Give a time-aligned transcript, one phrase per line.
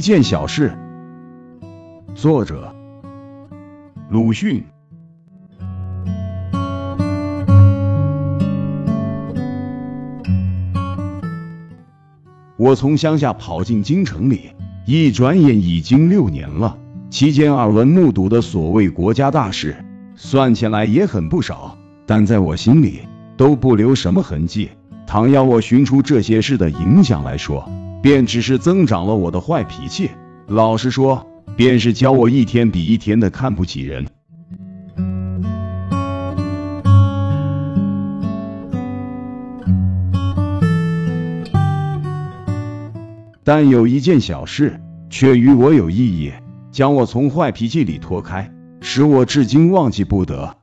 [0.00, 0.72] 一件小事。
[2.14, 2.74] 作者：
[4.08, 4.64] 鲁迅。
[12.56, 14.52] 我从乡下跑进京城里，
[14.86, 16.78] 一转眼已经六年了。
[17.10, 19.84] 期间耳闻目睹的所谓国家大事，
[20.16, 21.76] 算起来也很不少，
[22.06, 23.00] 但在我心里
[23.36, 24.70] 都不留什么痕迹。
[25.06, 27.70] 倘要我寻出这些事的影响来说，
[28.02, 30.10] 便只是增长了我的坏脾气。
[30.46, 34.06] 老实说，便是教我一天比一天的看不起人。
[43.42, 46.32] 但有一件小事却与我有意义，
[46.70, 48.48] 将我从坏脾气里脱开，
[48.80, 50.56] 使我至今忘记不得。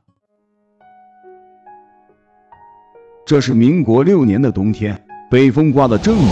[3.26, 6.26] 这是民国六年的冬天，北风刮得正猛，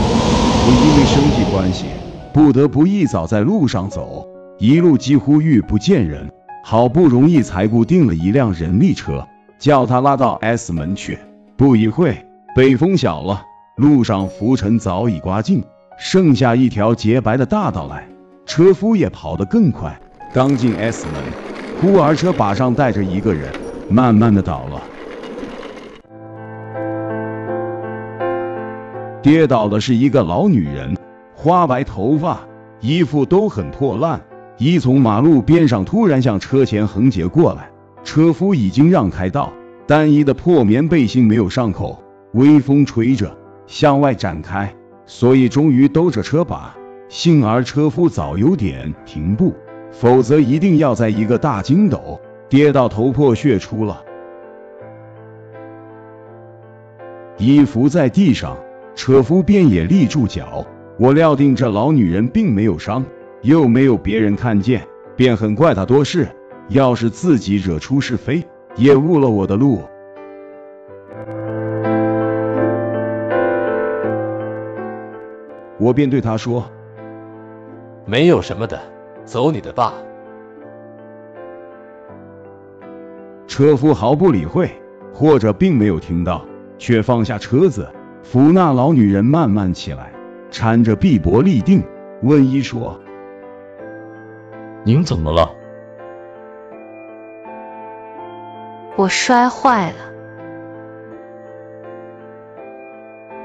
[0.68, 1.84] 我因为生计关系，
[2.32, 4.26] 不得不一早在路上走，
[4.58, 6.28] 一路几乎遇不见人，
[6.64, 9.24] 好不容易才固定了一辆人力车，
[9.60, 11.20] 叫他拉到 S 门去。
[11.56, 13.40] 不一会，北风小了，
[13.76, 15.62] 路上浮尘早已刮尽。
[16.00, 18.04] 剩下一条洁白的大道来，
[18.44, 19.96] 车夫也跑得更快。
[20.34, 21.14] 刚进 S 门，
[21.80, 23.52] 忽而车把上带着一个人，
[23.88, 24.82] 慢慢的倒了。
[29.26, 30.96] 跌倒的是一个老女人，
[31.34, 32.38] 花白头发，
[32.80, 34.20] 衣服都很破烂，
[34.56, 37.68] 一从马路边上突然向车前横截过来。
[38.04, 39.52] 车夫已经让开道，
[39.84, 42.00] 单衣的破棉背心没有上口，
[42.34, 44.72] 微风吹着向外展开。
[45.06, 46.72] 所以终于兜着车把，
[47.08, 49.52] 幸而车夫早有点停步，
[49.90, 54.04] 否则一定要在一个大筋斗跌到头破血出了。
[57.38, 58.56] 衣服在地上，
[58.96, 60.66] 车夫便也立住脚。
[60.98, 63.04] 我料定这老女人并没有伤，
[63.42, 64.82] 又没有别人看见，
[65.14, 66.26] 便很怪她多事。
[66.68, 68.42] 要是自己惹出是非，
[68.74, 69.82] 也误了我的路。
[75.78, 76.68] 我便对他说
[78.04, 78.80] ：“没有什么的，
[79.24, 79.92] 走你的吧。”
[83.46, 84.70] 车夫毫不理会，
[85.12, 86.44] 或者并没有听到，
[86.78, 87.86] 却放下车子，
[88.28, 90.10] 扶那老女人慢慢起来，
[90.50, 91.84] 搀着臂膊立定，
[92.22, 93.00] 问医说
[94.82, 95.48] ：“您怎么了？”
[98.98, 99.96] 我摔坏了。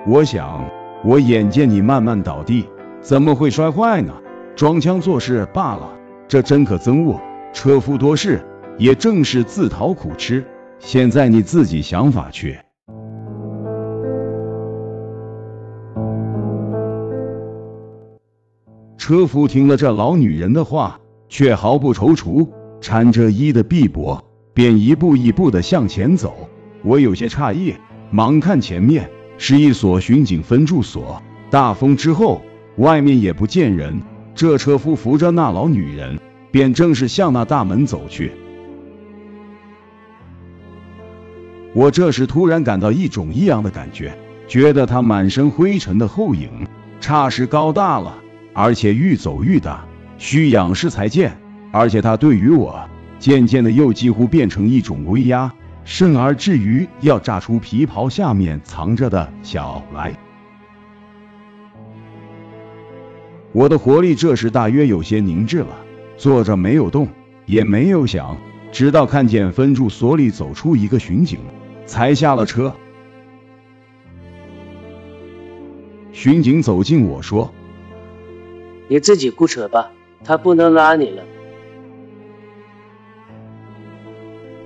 [0.08, 0.68] 我想。
[1.04, 2.70] 我眼见你慢慢倒地，
[3.02, 4.14] 怎么会摔坏呢？
[4.56, 5.90] 装腔作势罢了，
[6.28, 7.20] 这真可憎恶。
[7.54, 8.40] 车夫多事，
[8.78, 10.46] 也正是自讨苦吃。
[10.78, 12.60] 现在你自己想法去。
[19.12, 22.48] 车夫听了这老女人的话，却毫不踌躇，
[22.80, 24.18] 搀着衣的臂膊，
[24.54, 26.48] 便一步一步的向前走。
[26.82, 27.76] 我有些诧异，
[28.10, 29.10] 忙看前面。
[29.38, 31.22] 是一所巡警分驻所。
[31.50, 32.42] 大风之后，
[32.78, 34.02] 外面也不见人。
[34.34, 36.18] 这车夫扶着那老女人，
[36.50, 38.32] 便正是向那大门走去。
[41.74, 44.18] 我这时突然感到一种异样的感觉，
[44.48, 46.66] 觉得他满身灰尘的后影，
[47.02, 48.20] 差时高大了，
[48.54, 49.86] 而且愈走愈大，
[50.18, 51.38] 需仰视才见。
[51.72, 52.90] 而且他对于我，
[53.20, 55.54] 渐渐的又几乎变成一种威压。
[55.84, 60.16] 甚而至于要炸出皮袍下面藏着的小来，
[63.52, 65.76] 我的活力这时大约有些凝滞了，
[66.18, 67.08] 坐着没有动，
[67.48, 68.38] 也没有想，
[68.72, 71.40] 直到看见分驻所里走出一个巡警，
[71.88, 72.76] 才下了车。
[76.12, 77.52] 巡警走近我说
[78.92, 79.90] ：“你自己雇车吧，
[80.22, 81.24] 他不能拉你了。”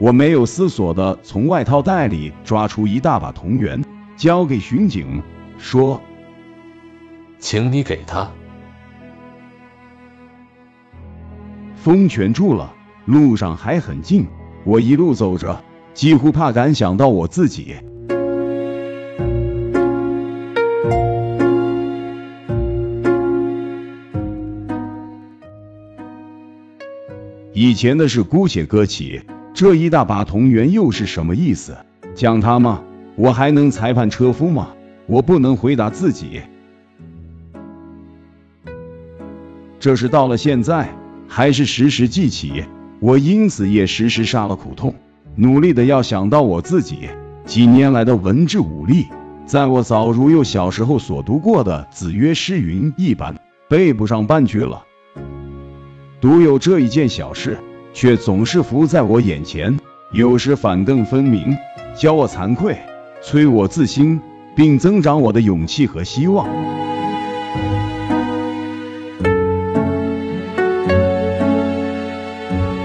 [0.01, 3.85] 我没有思索的从外套袋里抓出一大把铜元，
[4.17, 5.21] 交给巡警，
[5.59, 6.01] 说
[7.37, 8.31] ：“请你给他。”
[11.77, 12.73] 风全住了，
[13.05, 14.25] 路上还很静。
[14.63, 15.63] 我一路走着，
[15.93, 17.75] 几乎怕敢想到我自己。
[27.57, 29.21] 以前的事姑且搁起。
[29.53, 31.73] 这一大把铜元又是什么意思？
[32.13, 32.83] 讲他吗？
[33.15, 34.73] 我还能裁判车夫吗？
[35.07, 36.41] 我不能回答自己。
[39.79, 40.93] 这是到了现在，
[41.29, 42.65] 还是时时记起。
[42.99, 44.93] 我因此也时时杀了苦痛，
[45.35, 47.07] 努力的要想到我自己
[47.45, 49.05] 几年来的文治武力，
[49.45, 53.33] 在我早如又小时候所读过的《子曰诗云》一般，
[53.69, 54.83] 背不上半句了。
[56.25, 57.55] 独有这一件小事，
[57.93, 59.79] 却总是浮在我眼前，
[60.11, 61.55] 有时反更分明，
[61.95, 62.75] 教我惭愧，
[63.21, 64.19] 催我自新，
[64.55, 66.47] 并增长我的勇气和希望。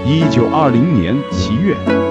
[0.05, 2.10] 一九二零年七月。